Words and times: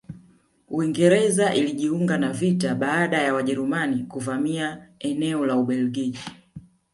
Uingereza 0.69 1.53
ilijiunga 1.55 2.17
na 2.17 2.31
vita 2.33 2.75
baada 2.75 3.17
ya 3.21 3.33
Wajerumani 3.33 4.03
kuvamia 4.03 4.87
eneo 4.99 5.45
la 5.45 5.55
Ubelgiji 5.57 6.19